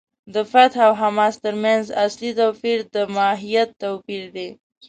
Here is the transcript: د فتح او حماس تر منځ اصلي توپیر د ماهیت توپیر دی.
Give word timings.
د 0.33 0.35
فتح 0.51 0.79
او 0.87 0.93
حماس 1.01 1.35
تر 1.45 1.55
منځ 1.63 1.85
اصلي 2.05 2.31
توپیر 2.39 2.77
د 2.93 2.95
ماهیت 3.15 3.69
توپیر 3.83 4.23
دی. 4.35 4.49